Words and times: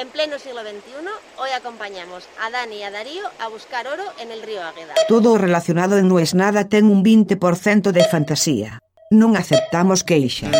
En 0.00 0.08
pleno 0.08 0.38
siglo 0.38 0.62
XXI, 0.62 1.10
hoy 1.36 1.50
acompañamos 1.50 2.26
a 2.40 2.50
Dani 2.50 2.76
y 2.76 2.82
a 2.84 2.90
Darío 2.90 3.20
a 3.38 3.48
buscar 3.48 3.86
oro 3.86 4.04
en 4.18 4.30
el 4.30 4.40
río 4.40 4.62
Águeda. 4.62 4.94
Todo 5.08 5.36
relacionado 5.36 5.98
en 5.98 6.08
No 6.08 6.18
es 6.18 6.34
nada 6.34 6.70
ten 6.70 6.86
un 6.86 7.04
20% 7.04 7.92
de 7.92 8.04
fantasía. 8.08 8.80
Non 9.12 9.36
aceptamos 9.36 10.00
queixas. 10.00 10.56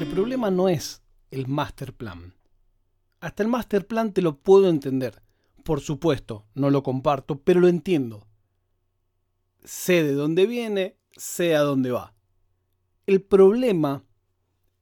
El 0.00 0.08
problema 0.08 0.48
no 0.48 0.72
es 0.72 1.04
el 1.28 1.52
master 1.52 1.92
plan. 1.92 2.32
Hasta 3.20 3.42
el 3.44 3.52
master 3.52 3.84
plan 3.84 4.16
te 4.16 4.24
lo 4.24 4.40
puedo 4.40 4.72
entender. 4.72 5.20
Por 5.68 5.84
supuesto, 5.84 6.48
no 6.54 6.72
lo 6.72 6.80
comparto, 6.82 7.44
pero 7.44 7.60
lo 7.60 7.68
entiendo. 7.68 8.24
Sé 9.64 10.02
de 10.02 10.14
dónde 10.16 10.46
viene, 10.46 10.96
sé 11.20 11.54
a 11.54 11.60
dónde 11.60 11.90
va. 11.90 12.14
El 13.06 13.20
problema 13.20 14.04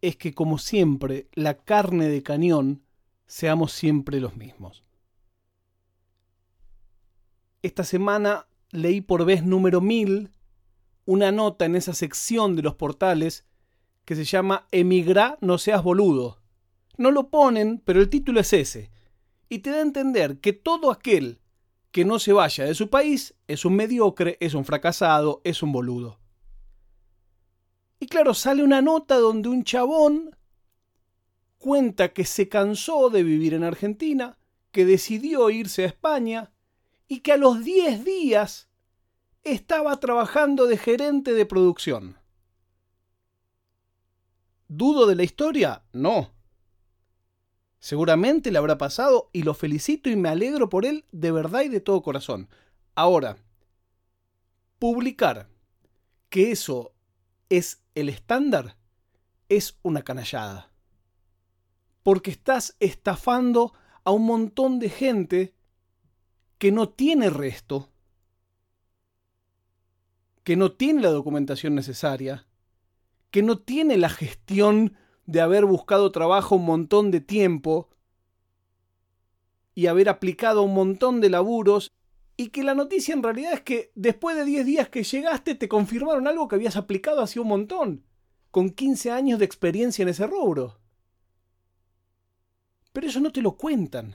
es 0.01 0.17
que, 0.17 0.33
como 0.33 0.59
siempre, 0.59 1.29
la 1.35 1.59
carne 1.59 2.09
de 2.09 2.23
cañón 2.23 2.85
seamos 3.27 3.73
siempre 3.73 4.21
los 4.21 4.37
mismos. 4.37 4.85
Esta 7.63 7.83
semana 7.83 8.47
leí 8.71 9.01
por 9.01 9.25
vez 9.25 9.45
número 9.45 9.81
1000 9.81 10.31
una 11.07 11.33
nota 11.33 11.65
en 11.65 11.75
esa 11.75 11.93
sección 11.93 12.55
de 12.55 12.63
los 12.63 12.77
portales 12.77 13.45
que 14.05 14.15
se 14.15 14.25
llama 14.25 14.69
Emigrá, 14.71 15.39
no 15.41 15.59
seas 15.59 15.83
boludo. 15.83 16.41
No 16.97 17.11
lo 17.11 17.31
ponen, 17.31 17.83
pero 17.85 18.01
el 18.01 18.09
título 18.09 18.41
es 18.41 18.53
ese. 18.53 18.91
Y 19.49 19.59
te 19.59 19.71
da 19.71 19.79
a 19.79 19.83
entender 19.83 20.39
que 20.39 20.53
todo 20.53 20.93
aquel 20.93 21.41
que 21.91 22.05
no 22.05 22.19
se 22.19 22.33
vaya 22.33 22.65
de 22.65 22.75
su 22.75 22.91
país 22.91 23.35
es 23.49 23.65
un 23.65 23.75
mediocre, 23.75 24.37
es 24.41 24.55
un 24.55 24.65
fracasado, 24.65 25.41
es 25.45 25.63
un 25.63 25.73
boludo. 25.73 26.19
Y 28.01 28.07
claro, 28.07 28.35
sale 28.35 28.63
una 28.63 28.81
nota 28.81 29.17
donde 29.17 29.49
un 29.49 29.65
chabón 29.65 30.37
cuenta 31.59 32.13
que 32.13 32.25
se 32.25 32.49
cansó 32.49 33.11
de 33.11 33.23
vivir 33.23 33.55
en 33.55 33.65
Argentina, 33.65 34.39
que 34.71 34.85
decidió 34.85 35.51
irse 35.51 35.83
a 35.83 35.87
España 35.87 36.53
y 37.09 37.21
que 37.21 37.33
a 37.33 37.37
los 37.37 37.65
10 37.65 38.05
días 38.05 38.69
estaba 39.43 39.99
trabajando 39.99 40.67
de 40.67 40.77
gerente 40.77 41.35
de 41.35 41.47
producción. 41.47 42.19
¿Dudo 44.69 45.07
de 45.07 45.17
la 45.17 45.23
historia? 45.25 45.83
No. 45.93 46.31
Seguramente 47.81 48.51
le 48.51 48.59
habrá 48.59 48.77
pasado 48.77 49.31
y 49.33 49.43
lo 49.43 49.55
felicito 49.55 50.11
y 50.11 50.17
me 50.17 50.29
alegro 50.29 50.69
por 50.69 50.85
él 50.85 51.05
de 51.11 51.33
verdad 51.33 51.63
y 51.63 51.69
de 51.69 51.81
todo 51.81 52.03
corazón. 52.03 52.49
Ahora, 52.95 53.39
publicar 54.79 55.49
que 56.29 56.51
eso 56.51 56.93
es 57.49 57.83
el 57.95 58.09
estándar 58.09 58.77
es 59.49 59.79
una 59.83 60.03
canallada. 60.03 60.71
Porque 62.03 62.31
estás 62.31 62.77
estafando 62.81 63.73
a 64.05 64.11
un 64.11 64.27
montón 64.27 64.79
de 64.79 64.91
gente 64.91 65.55
que 66.59 66.73
no 66.73 66.89
tiene 66.89 67.31
resto, 67.31 67.91
que 70.45 70.57
no 70.57 70.73
tiene 70.73 71.03
la 71.03 71.11
documentación 71.11 71.75
necesaria, 71.75 72.47
que 73.31 73.43
no 73.43 73.59
tiene 73.59 73.97
la 73.97 74.09
gestión 74.09 74.97
de 75.27 75.41
haber 75.41 75.67
buscado 75.67 76.11
trabajo 76.11 76.57
un 76.57 76.65
montón 76.65 77.11
de 77.11 77.21
tiempo 77.21 77.91
y 79.75 79.87
haber 79.87 80.09
aplicado 80.09 80.63
un 80.63 80.75
montón 80.75 81.21
de 81.21 81.31
laburos 81.31 81.93
y 82.41 82.51
que 82.51 82.63
la 82.63 82.77
noticia 82.77 83.15
en 83.15 83.23
realidad 83.25 83.53
es 83.53 83.63
que 83.63 83.91
después 83.97 84.37
de 84.37 84.45
10 84.45 84.65
días 84.65 84.89
que 84.89 85.03
llegaste 85.03 85.57
te 85.57 85.69
confirmaron 85.69 86.29
algo 86.29 86.47
que 86.47 86.55
habías 86.55 86.77
aplicado 86.77 87.21
hace 87.21 87.41
un 87.41 87.49
montón, 87.49 88.05
con 88.53 88.71
15 88.71 89.11
años 89.11 89.41
de 89.41 89.45
experiencia 89.45 90.05
en 90.05 90.11
ese 90.11 90.25
rubro. 90.25 90.79
Pero 92.93 93.09
eso 93.09 93.19
no 93.19 93.33
te 93.33 93.43
lo 93.43 93.57
cuentan. 93.57 94.15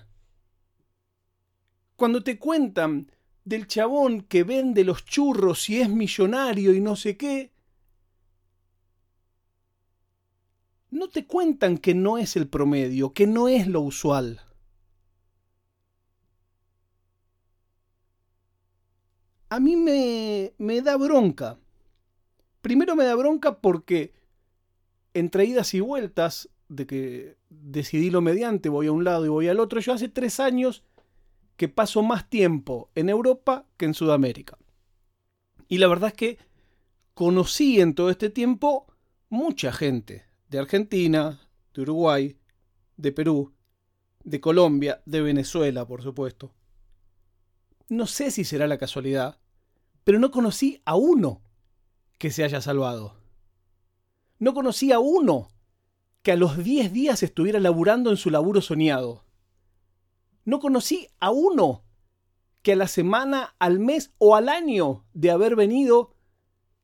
Cuando 1.97 2.23
te 2.23 2.39
cuentan 2.39 3.11
del 3.43 3.67
chabón 3.67 4.21
que 4.21 4.45
vende 4.45 4.85
los 4.85 5.03
churros 5.03 5.69
y 5.69 5.81
es 5.81 5.89
millonario 5.89 6.73
y 6.73 6.79
no 6.79 6.95
sé 6.95 7.17
qué, 7.17 7.51
no 10.91 11.09
te 11.09 11.27
cuentan 11.27 11.77
que 11.77 11.93
no 11.93 12.17
es 12.17 12.37
el 12.37 12.47
promedio, 12.47 13.11
que 13.11 13.27
no 13.27 13.49
es 13.49 13.67
lo 13.67 13.81
usual. 13.81 14.39
A 19.53 19.59
mí 19.59 19.75
me, 19.75 20.55
me 20.57 20.81
da 20.81 20.97
bronca. 20.97 21.59
Primero 22.63 22.95
me 22.95 23.03
da 23.03 23.13
bronca 23.13 23.59
porque 23.59 24.11
entre 25.13 25.45
idas 25.45 25.75
y 25.75 25.79
vueltas 25.79 26.49
de 26.69 26.87
que 26.87 27.37
decidí 27.51 28.09
lo 28.09 28.21
mediante, 28.21 28.69
voy 28.69 28.87
a 28.87 28.91
un 28.91 29.03
lado 29.03 29.27
y 29.27 29.29
voy 29.29 29.49
al 29.49 29.59
otro, 29.59 29.79
yo 29.79 29.93
hace 29.93 30.09
tres 30.09 30.39
años 30.39 30.83
que 31.55 31.69
paso 31.69 32.01
más 32.01 32.31
tiempo 32.31 32.89
en 32.95 33.09
Europa 33.09 33.67
que 33.77 33.85
en 33.85 33.93
Sudamérica. 33.93 34.57
Y 35.67 35.77
la 35.77 35.87
verdad 35.87 36.07
es 36.09 36.15
que 36.15 36.39
conocí 37.13 37.79
en 37.79 37.93
todo 37.93 38.09
este 38.09 38.31
tiempo 38.31 38.87
mucha 39.29 39.71
gente, 39.71 40.25
de 40.49 40.57
Argentina, 40.57 41.47
de 41.75 41.81
Uruguay, 41.83 42.39
de 42.97 43.11
Perú, 43.11 43.53
de 44.23 44.41
Colombia, 44.41 45.03
de 45.05 45.21
Venezuela, 45.21 45.85
por 45.85 46.01
supuesto. 46.01 46.55
No 47.87 48.07
sé 48.07 48.31
si 48.31 48.45
será 48.45 48.65
la 48.65 48.79
casualidad, 48.79 49.37
pero 50.03 50.19
no 50.19 50.31
conocí 50.31 50.81
a 50.85 50.95
uno 50.95 51.41
que 52.17 52.31
se 52.31 52.43
haya 52.43 52.61
salvado. 52.61 53.15
No 54.39 54.53
conocí 54.53 54.91
a 54.91 54.99
uno 54.99 55.49
que 56.21 56.31
a 56.31 56.35
los 56.35 56.63
10 56.63 56.91
días 56.93 57.23
estuviera 57.23 57.59
laburando 57.59 58.09
en 58.09 58.17
su 58.17 58.29
laburo 58.29 58.61
soñado. 58.61 59.25
No 60.45 60.59
conocí 60.59 61.07
a 61.19 61.31
uno 61.31 61.83
que 62.61 62.73
a 62.73 62.75
la 62.75 62.87
semana, 62.87 63.55
al 63.59 63.79
mes 63.79 64.13
o 64.17 64.35
al 64.35 64.49
año 64.49 65.05
de 65.13 65.31
haber 65.31 65.55
venido 65.55 66.15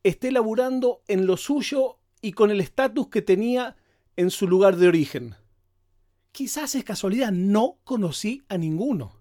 esté 0.03 0.31
laburando 0.31 1.03
en 1.07 1.25
lo 1.25 1.37
suyo 1.37 1.99
y 2.21 2.33
con 2.33 2.51
el 2.51 2.61
estatus 2.61 3.07
que 3.07 3.21
tenía 3.21 3.77
en 4.15 4.29
su 4.31 4.47
lugar 4.47 4.75
de 4.75 4.87
origen. 4.87 5.35
Quizás 6.31 6.75
es 6.75 6.83
casualidad, 6.83 7.31
no 7.31 7.79
conocí 7.83 8.43
a 8.49 8.57
ninguno. 8.57 9.18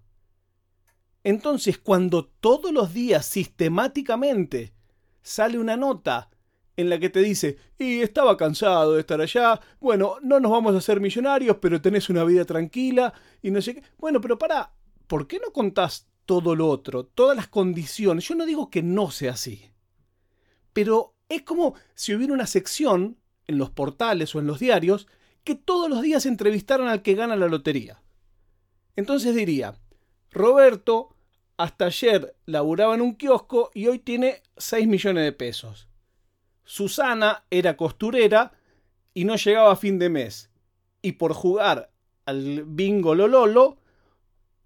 Entonces, 1.29 1.77
cuando 1.77 2.25
todos 2.25 2.71
los 2.71 2.91
días 2.91 3.23
sistemáticamente 3.23 4.73
sale 5.21 5.59
una 5.59 5.77
nota 5.77 6.31
en 6.75 6.89
la 6.89 6.97
que 6.97 7.11
te 7.11 7.19
dice, 7.19 7.55
y 7.77 7.99
estaba 7.99 8.35
cansado 8.35 8.95
de 8.95 9.01
estar 9.01 9.21
allá, 9.21 9.61
bueno, 9.79 10.15
no 10.23 10.39
nos 10.39 10.51
vamos 10.51 10.73
a 10.73 10.79
hacer 10.79 10.99
millonarios, 10.99 11.57
pero 11.61 11.79
tenés 11.79 12.09
una 12.09 12.23
vida 12.23 12.45
tranquila, 12.45 13.13
y 13.43 13.51
no 13.51 13.61
sé 13.61 13.75
qué. 13.75 13.83
Bueno, 13.99 14.19
pero 14.21 14.39
para, 14.39 14.73
¿por 15.05 15.27
qué 15.27 15.37
no 15.37 15.53
contás 15.53 16.07
todo 16.25 16.55
lo 16.55 16.67
otro, 16.67 17.05
todas 17.05 17.37
las 17.37 17.47
condiciones? 17.47 18.27
Yo 18.27 18.33
no 18.33 18.47
digo 18.47 18.71
que 18.71 18.81
no 18.81 19.11
sea 19.11 19.33
así, 19.33 19.69
pero 20.73 21.13
es 21.29 21.43
como 21.43 21.75
si 21.93 22.15
hubiera 22.15 22.33
una 22.33 22.47
sección 22.47 23.19
en 23.45 23.59
los 23.59 23.69
portales 23.69 24.33
o 24.33 24.39
en 24.39 24.47
los 24.47 24.57
diarios 24.57 25.05
que 25.43 25.53
todos 25.53 25.91
los 25.91 26.01
días 26.01 26.25
entrevistaran 26.25 26.87
al 26.87 27.03
que 27.03 27.13
gana 27.13 27.35
la 27.35 27.47
lotería. 27.47 28.01
Entonces 28.95 29.35
diría, 29.35 29.75
Roberto 30.31 31.15
hasta 31.59 31.87
ayer 31.87 32.37
laburaba 32.45 32.95
en 32.95 33.01
un 33.01 33.15
kiosco 33.15 33.69
y 33.73 33.87
hoy 33.87 33.99
tiene 33.99 34.43
6 34.55 34.87
millones 34.87 35.25
de 35.25 35.33
pesos. 35.33 35.89
Susana 36.63 37.43
era 37.49 37.75
costurera 37.75 38.53
y 39.13 39.25
no 39.25 39.35
llegaba 39.35 39.73
a 39.73 39.75
fin 39.75 39.99
de 39.99 40.07
mes. 40.07 40.49
Y 41.01 41.13
por 41.13 41.33
jugar 41.33 41.91
al 42.25 42.63
bingo 42.63 43.13
Lololo, 43.13 43.77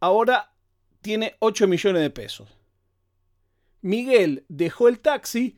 ahora 0.02 0.54
tiene 1.02 1.36
8 1.40 1.68
millones 1.68 2.04
de 2.04 2.12
pesos. 2.12 2.59
Miguel 3.81 4.46
dejó 4.48 4.88
el 4.88 5.00
taxi 5.00 5.57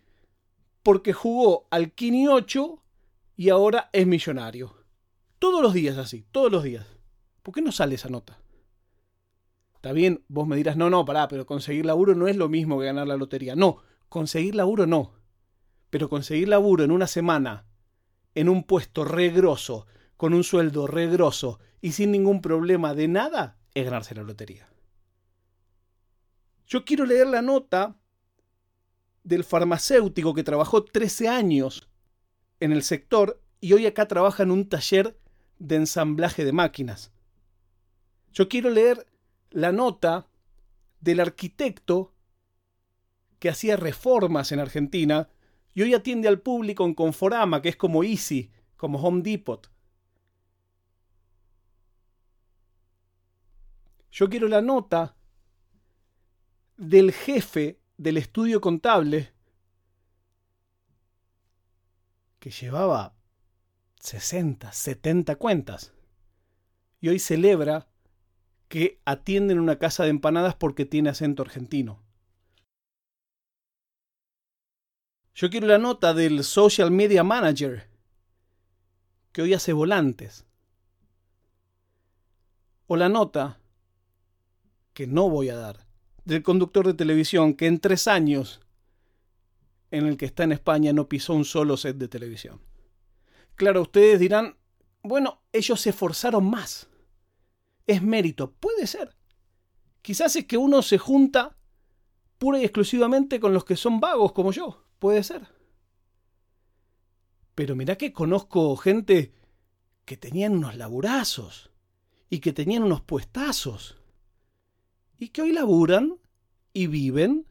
porque 0.84 1.12
jugó 1.12 1.68
al 1.70 1.92
Kini 1.92 2.30
8 2.30 2.82
y 3.36 3.50
ahora 3.50 3.90
es 3.92 4.08
millonario. 4.08 4.74
Todos 5.38 5.62
los 5.62 5.74
días 5.74 5.98
así, 5.98 6.24
todos 6.32 6.50
los 6.50 6.64
días. 6.64 6.88
¿Por 7.44 7.54
qué 7.54 7.62
no 7.62 7.74
sale 7.74 7.96
esa 7.96 8.08
nota? 8.08 8.40
Está 9.86 9.94
bien, 9.94 10.26
vos 10.28 10.48
me 10.48 10.56
dirás, 10.56 10.78
no, 10.78 10.90
no, 10.90 11.06
pará, 11.06 11.28
pero 11.28 11.46
conseguir 11.46 11.86
laburo 11.86 12.16
no 12.16 12.28
es 12.28 12.36
lo 12.36 12.50
mismo 12.50 12.80
que 12.80 12.88
ganar 12.88 13.06
la 13.06 13.18
lotería. 13.18 13.56
No, 13.56 13.84
conseguir 14.10 14.56
laburo 14.56 14.88
no 14.88 15.14
pero 15.92 16.10
conseguir 16.10 16.50
laburo 16.50 16.84
en 16.84 16.92
una 16.92 17.08
semana, 17.08 17.68
en 18.34 18.50
un 18.50 18.64
puesto 18.64 19.06
regroso, 19.06 19.88
con 20.18 20.34
un 20.34 20.44
sueldo 20.44 20.88
regroso 20.88 21.60
y 21.80 21.94
sin 21.94 22.12
ningún 22.12 22.42
problema 22.42 22.94
de 22.94 23.08
nada, 23.08 23.60
es 23.74 23.86
ganarse 23.86 24.14
la 24.14 24.24
lotería. 24.24 24.68
Yo 26.68 26.84
quiero 26.84 27.06
leer 27.06 27.28
la 27.28 27.42
nota 27.42 27.96
del 29.24 29.46
farmacéutico 29.46 30.34
que 30.34 30.44
trabajó 30.44 30.84
13 30.84 31.30
años 31.30 31.88
en 32.60 32.74
el 32.74 32.84
sector 32.84 33.40
y 33.62 33.72
hoy 33.72 33.86
acá 33.86 34.06
trabaja 34.08 34.44
en 34.44 34.52
un 34.52 34.68
taller 34.68 35.18
de 35.60 35.76
ensamblaje 35.76 36.44
de 36.44 36.52
máquinas. 36.52 37.14
Yo 38.34 38.50
quiero 38.50 38.70
leer 38.70 39.08
la 39.56 39.72
nota 39.72 40.28
del 41.00 41.22
arquitecto 41.22 42.14
que 43.40 43.50
hacía 43.50 43.78
reformas 43.78 44.52
en 44.52 44.60
Argentina 44.60 45.30
Y 45.74 45.82
hoy 45.82 45.94
atiende 45.94 46.28
al 46.28 46.42
público 46.42 46.86
en 46.86 46.94
Conforama, 46.94 47.62
que 47.62 47.70
es 47.70 47.76
como 47.76 48.04
Easy, 48.04 48.52
como 48.78 49.00
Home 49.00 49.22
Depot. 49.22 49.70
Yo 54.12 54.30
quiero 54.30 54.48
la 54.48 54.62
nota 54.62 55.18
del 56.78 57.12
jefe 57.12 57.82
del 57.98 58.18
estudio 58.18 58.62
contable 58.62 59.34
que 62.40 62.52
llevaba 62.52 63.16
60, 64.00 64.72
70 64.72 65.36
cuentas. 65.36 65.94
Y 67.02 67.10
hoy 67.10 67.20
celebra 67.20 67.90
que 68.68 69.00
atienden 69.06 69.60
una 69.60 69.78
casa 69.78 70.04
de 70.04 70.10
empanadas 70.10 70.56
porque 70.56 70.86
tiene 70.86 71.10
acento 71.10 71.44
argentino. 71.44 72.02
Yo 75.34 75.50
quiero 75.50 75.68
la 75.68 75.78
nota 75.78 76.14
del 76.14 76.44
social 76.44 76.92
media 76.92 77.24
manager 77.24 77.90
que 79.32 79.42
hoy 79.42 79.54
hace 79.54 79.74
volantes. 79.74 80.46
O 82.88 82.96
la 82.96 83.10
nota 83.10 83.60
que 84.94 85.08
no 85.08 85.30
voy 85.30 85.50
a 85.50 85.58
dar 85.58 85.86
del 86.24 86.42
conductor 86.42 86.88
de 86.88 86.94
televisión 86.94 87.54
que 87.54 87.68
en 87.68 87.80
tres 87.80 88.08
años 88.08 88.62
en 89.92 90.08
el 90.08 90.18
que 90.18 90.26
está 90.26 90.44
en 90.44 90.52
España 90.52 90.94
no 90.94 91.08
pisó 91.08 91.34
un 91.34 91.46
solo 91.46 91.78
set 91.78 91.98
de 91.98 92.08
televisión. 92.08 92.62
Claro, 93.56 93.82
ustedes 93.84 94.20
dirán, 94.20 94.58
bueno, 95.04 95.42
ellos 95.54 95.80
se 95.82 95.92
esforzaron 95.92 96.50
más. 96.50 96.90
Es 97.88 98.02
mérito. 98.02 98.52
Puede 98.52 98.88
ser. 98.88 99.16
Quizás 100.02 100.36
es 100.36 100.46
que 100.46 100.58
uno 100.58 100.82
se 100.82 100.98
junta 100.98 101.58
pura 102.38 102.60
y 102.60 102.64
exclusivamente 102.64 103.40
con 103.40 103.54
los 103.54 103.66
que 103.66 103.76
son 103.76 104.00
vagos 104.00 104.34
como 104.34 104.52
yo. 104.52 104.86
Puede 105.00 105.24
ser. 105.24 105.48
Pero 107.56 107.76
mirá 107.76 107.98
que 107.98 108.14
conozco 108.14 108.76
gente 108.76 109.34
que 110.04 110.18
tenían 110.18 110.54
unos 110.54 110.76
laburazos 110.76 111.72
y 112.30 112.40
que 112.40 112.54
tenían 112.54 112.84
unos 112.84 113.02
puestazos 113.02 113.98
y 115.18 115.30
que 115.30 115.42
hoy 115.42 115.54
laburan 115.54 116.18
y 116.74 116.88
viven, 116.88 117.48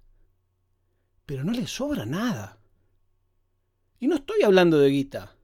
pero 1.24 1.44
no 1.44 1.52
les 1.52 1.70
sobra 1.70 2.04
nada. 2.04 2.58
Y 3.98 4.06
no 4.06 4.16
estoy 4.16 4.42
hablando 4.42 4.78
de 4.78 4.90
guita. 4.90 5.34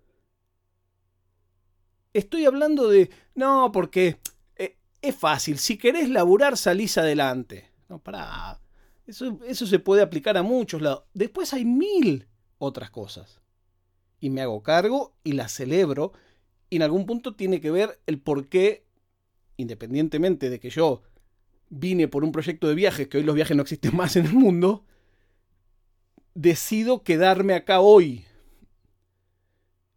Estoy 2.12 2.44
hablando 2.44 2.88
de, 2.88 3.10
no, 3.34 3.70
porque 3.72 4.20
es 5.02 5.14
fácil, 5.14 5.58
si 5.58 5.78
querés 5.78 6.08
laburar 6.10 6.56
salís 6.56 6.98
adelante. 6.98 7.70
No, 7.88 7.98
para. 7.98 8.60
Eso, 9.06 9.40
eso 9.46 9.66
se 9.66 9.78
puede 9.78 10.02
aplicar 10.02 10.36
a 10.36 10.42
muchos 10.42 10.80
lados. 10.82 11.04
Después 11.14 11.52
hay 11.52 11.64
mil 11.64 12.28
otras 12.58 12.90
cosas. 12.90 13.40
Y 14.20 14.30
me 14.30 14.42
hago 14.42 14.62
cargo 14.62 15.14
y 15.24 15.32
las 15.32 15.52
celebro. 15.52 16.12
Y 16.68 16.76
en 16.76 16.82
algún 16.82 17.06
punto 17.06 17.34
tiene 17.34 17.60
que 17.60 17.70
ver 17.70 18.00
el 18.06 18.20
por 18.20 18.48
qué, 18.48 18.84
independientemente 19.56 20.50
de 20.50 20.60
que 20.60 20.70
yo 20.70 21.02
vine 21.70 22.08
por 22.08 22.22
un 22.22 22.32
proyecto 22.32 22.68
de 22.68 22.74
viajes, 22.74 23.08
que 23.08 23.18
hoy 23.18 23.24
los 23.24 23.34
viajes 23.34 23.56
no 23.56 23.62
existen 23.62 23.96
más 23.96 24.16
en 24.16 24.26
el 24.26 24.34
mundo, 24.34 24.84
decido 26.34 27.02
quedarme 27.02 27.54
acá 27.54 27.80
hoy. 27.80 28.26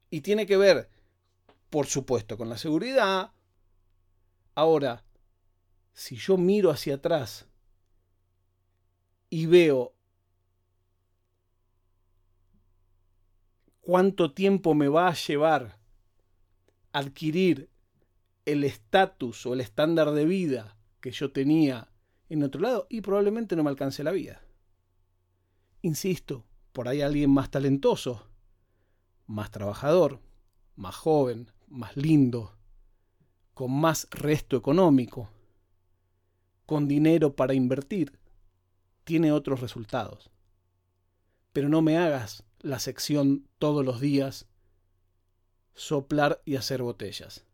Y 0.10 0.22
tiene 0.22 0.46
que 0.46 0.58
ver, 0.58 0.90
por 1.70 1.88
supuesto, 1.88 2.38
con 2.38 2.50
la 2.50 2.58
seguridad. 2.58 3.32
Ahora, 4.56 5.04
si 5.94 6.16
yo 6.16 6.38
miro 6.38 6.70
hacia 6.70 6.96
atrás 6.96 7.48
y 9.30 9.46
veo 9.46 9.94
cuánto 13.82 14.34
tiempo 14.34 14.74
me 14.74 14.88
va 14.88 15.10
a 15.10 15.14
llevar 15.14 15.80
adquirir 16.94 17.70
el 18.46 18.64
estatus 18.64 19.46
o 19.46 19.54
el 19.54 19.62
estándar 19.62 20.12
de 20.12 20.26
vida 20.26 20.78
que 21.02 21.12
yo 21.12 21.32
tenía 21.32 21.90
en 22.30 22.44
otro 22.44 22.62
lado 22.62 22.88
y 22.90 23.02
probablemente 23.02 23.56
no 23.56 23.64
me 23.64 23.70
alcance 23.70 24.04
la 24.04 24.12
vida. 24.12 24.42
Insisto, 25.82 26.46
por 26.72 26.88
ahí 26.88 27.02
alguien 27.02 27.30
más 27.32 27.52
talentoso, 27.52 28.28
más 29.28 29.52
trabajador, 29.52 30.22
más 30.76 30.96
joven, 30.96 31.52
más 31.68 31.98
lindo, 31.98 32.56
con 33.54 33.72
más 33.72 34.08
resto 34.12 34.58
económico, 34.58 35.30
con 36.66 36.88
dinero 36.88 37.36
para 37.36 37.54
invertir, 37.54 38.20
tiene 39.04 39.32
otros 39.32 39.62
resultados. 39.62 40.32
Pero 41.52 41.70
no 41.70 41.82
me 41.82 41.98
hagas 41.98 42.44
la 42.60 42.80
sección 42.80 43.48
todos 43.60 43.86
los 43.86 44.00
días, 44.00 44.48
soplar 45.74 46.42
y 46.46 46.56
hacer 46.56 46.82
botellas. 46.82 47.46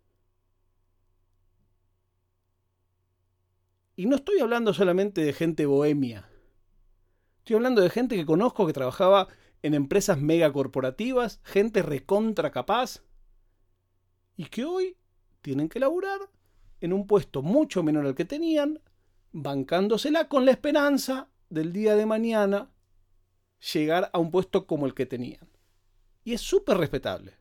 Y 3.96 4.06
no 4.06 4.16
estoy 4.16 4.40
hablando 4.40 4.74
solamente 4.74 5.22
de 5.22 5.34
gente 5.34 5.66
bohemia. 5.66 6.30
Estoy 7.40 7.57
hablando 7.57 7.81
de 7.81 7.90
gente 7.90 8.16
que 8.16 8.25
conozco 8.25 8.66
que 8.66 8.72
trabajaba 8.72 9.28
en 9.62 9.74
empresas 9.74 10.18
megacorporativas, 10.22 11.42
gente 11.44 11.81
recontra 11.81 12.51
capaz, 12.51 13.04
y 14.38 14.46
que 14.46 14.63
hoy 14.63 14.96
tienen 15.41 15.69
que 15.69 15.80
laburar 15.80 16.19
en 16.81 16.94
un 16.94 17.07
puesto 17.07 17.41
mucho 17.41 17.83
menor 17.83 18.06
al 18.06 18.15
que 18.15 18.25
tenían, 18.25 18.80
bancándosela 19.31 20.27
con 20.27 20.45
la 20.45 20.51
esperanza 20.51 21.30
del 21.50 21.74
día 21.74 21.95
de 21.95 22.06
mañana 22.06 22.71
llegar 23.74 24.09
a 24.13 24.19
un 24.19 24.31
puesto 24.31 24.65
como 24.65 24.86
el 24.86 24.94
que 24.94 25.06
tenían. 25.06 25.50
Y 26.24 26.33
es 26.33 26.41
súper 26.41 26.77
respetable. 26.77 27.33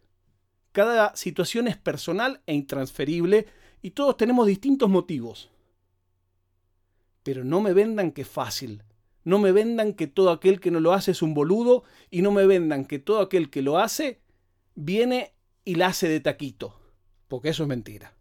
Cada 0.73 1.15
situación 1.17 1.69
es 1.69 1.77
personal 1.77 2.43
e 2.47 2.55
intransferible 2.55 3.47
y 3.83 3.91
todos 3.93 4.17
tenemos 4.17 4.47
distintos 4.47 4.89
motivos 4.89 5.51
pero 7.29 7.45
no 7.45 7.61
me 7.61 7.75
vendan 7.75 8.13
que 8.13 8.23
es 8.23 8.29
fácil. 8.29 8.85
No 9.23 9.39
me 9.39 9.53
vendan 9.53 9.93
que 9.93 10.07
todo 10.07 10.31
aquel 10.31 10.61
que 10.61 10.71
no 10.71 10.81
lo 10.81 10.95
hace 10.95 11.11
es 11.11 11.21
un 11.21 11.35
boludo 11.35 11.85
y 12.11 12.23
no 12.23 12.31
me 12.31 12.47
vendan 12.47 12.87
que 12.87 12.99
todo 12.99 13.21
aquel 13.21 13.51
que 13.51 13.61
lo 13.61 13.77
hace 13.77 14.23
viene 14.75 15.35
y 15.63 15.75
la 15.75 15.89
hace 15.89 16.09
de 16.09 16.21
taquito. 16.21 16.78
Porque 17.29 17.51
eso 17.51 17.63
es 17.63 17.69
mentira. 17.69 18.15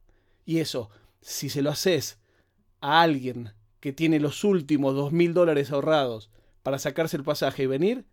Y 0.45 0.59
eso, 0.59 0.89
si 1.21 1.49
se 1.49 1.61
lo 1.61 1.71
haces 1.71 2.19
a 2.79 3.01
alguien 3.01 3.53
que 3.79 3.93
tiene 3.93 4.19
los 4.19 4.43
últimos 4.43 4.95
dos 4.95 5.11
mil 5.11 5.33
dólares 5.33 5.71
ahorrados 5.71 6.29
para 6.63 6.79
sacarse 6.79 7.17
el 7.17 7.23
pasaje 7.23 7.63
y 7.63 7.67
venir, 7.67 8.05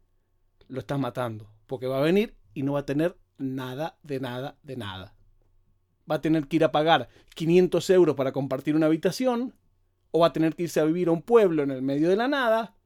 lo 0.69 0.81
estás 0.81 0.99
matando. 0.99 1.51
Porque 1.67 1.87
va 1.87 1.99
a 1.99 2.03
venir 2.03 2.37
y 2.55 2.63
no 2.63 2.75
va 2.75 2.81
a 2.81 2.87
tener 2.87 3.19
nada, 3.39 3.99
de 4.03 4.21
nada, 4.21 4.57
de 4.63 4.77
nada. 4.77 5.15
Va 6.11 6.17
a 6.17 6.21
tener 6.21 6.47
que 6.47 6.57
ir 6.57 6.65
a 6.65 6.73
pagar 6.73 7.09
500 7.35 7.91
euros 7.91 8.15
para 8.15 8.33
compartir 8.33 8.77
una 8.77 8.87
habitación 8.87 9.55
o 10.11 10.21
va 10.21 10.29
a 10.29 10.33
tener 10.33 10.55
que 10.55 10.65
irse 10.65 10.81
a 10.81 10.85
vivir 10.85 11.09
a 11.09 11.13
un 11.13 11.23
pueblo 11.23 11.63
en 11.63 11.71
el 11.73 11.83
medio 11.83 12.09
de 12.09 12.17
la 12.17 12.29
nada, 12.29 12.77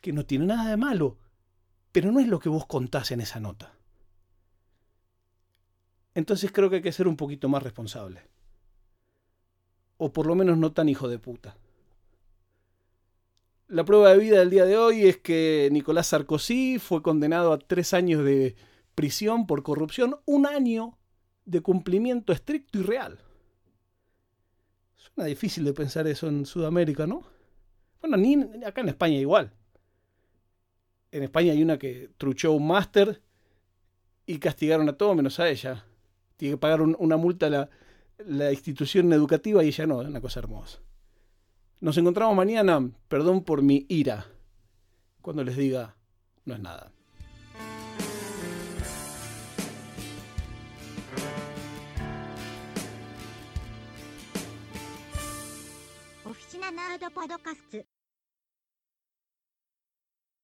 que 0.00 0.12
no 0.12 0.24
tiene 0.24 0.46
nada 0.46 0.70
de 0.70 0.76
malo, 0.76 1.18
pero 1.90 2.12
no 2.12 2.20
es 2.20 2.28
lo 2.28 2.38
que 2.38 2.48
vos 2.48 2.66
contás 2.66 3.10
en 3.10 3.20
esa 3.20 3.40
nota. 3.40 3.74
Entonces 6.14 6.52
creo 6.52 6.68
que 6.68 6.76
hay 6.76 6.82
que 6.82 6.92
ser 6.92 7.08
un 7.08 7.16
poquito 7.16 7.48
más 7.48 7.62
responsable. 7.62 8.22
O 9.96 10.12
por 10.12 10.26
lo 10.26 10.34
menos 10.34 10.58
no 10.58 10.72
tan 10.72 10.88
hijo 10.88 11.08
de 11.08 11.18
puta. 11.18 11.56
La 13.68 13.84
prueba 13.84 14.10
de 14.10 14.18
vida 14.18 14.38
del 14.40 14.50
día 14.50 14.66
de 14.66 14.76
hoy 14.76 15.06
es 15.06 15.16
que 15.16 15.68
Nicolás 15.72 16.08
Sarkozy 16.08 16.78
fue 16.78 17.02
condenado 17.02 17.52
a 17.52 17.58
tres 17.58 17.94
años 17.94 18.22
de 18.24 18.54
prisión 18.94 19.46
por 19.46 19.62
corrupción, 19.62 20.16
un 20.26 20.46
año 20.46 20.98
de 21.46 21.62
cumplimiento 21.62 22.32
estricto 22.32 22.78
y 22.78 22.82
real. 22.82 23.18
Suena 24.94 25.26
difícil 25.26 25.64
de 25.64 25.72
pensar 25.72 26.06
eso 26.06 26.28
en 26.28 26.44
Sudamérica, 26.44 27.06
¿no? 27.06 27.22
Bueno, 28.00 28.16
ni 28.18 28.34
acá 28.64 28.82
en 28.82 28.88
España 28.90 29.16
igual. 29.16 29.54
En 31.10 31.22
España 31.22 31.52
hay 31.52 31.62
una 31.62 31.78
que 31.78 32.10
truchó 32.18 32.52
un 32.52 32.66
máster 32.66 33.22
y 34.26 34.38
castigaron 34.38 34.88
a 34.88 34.96
todo 34.96 35.14
menos 35.14 35.40
a 35.40 35.48
ella 35.48 35.86
tiene 36.42 36.56
que 36.56 36.58
pagar 36.58 36.80
una 36.82 37.16
multa 37.16 37.48
la, 37.48 37.70
la 38.26 38.50
institución 38.50 39.12
educativa 39.12 39.62
y 39.62 39.68
ella 39.68 39.86
no, 39.86 40.02
es 40.02 40.08
una 40.08 40.20
cosa 40.20 40.40
hermosa. 40.40 40.80
Nos 41.78 41.96
encontramos 41.98 42.34
mañana, 42.34 42.90
perdón 43.06 43.44
por 43.44 43.62
mi 43.62 43.86
ira, 43.88 44.26
cuando 45.20 45.44
les 45.44 45.56
diga, 45.56 45.94
no 46.44 46.54
es 46.54 46.60
nada. 46.60 46.90